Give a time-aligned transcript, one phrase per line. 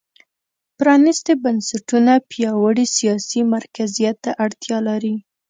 [0.77, 5.15] پرانېستي بنسټونه پیاوړي سیاسي مرکزیت ته اړتیا لري.